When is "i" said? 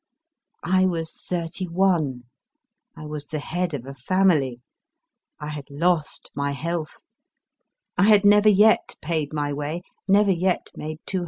0.65-0.87, 2.97-3.05, 5.39-5.49, 7.99-8.05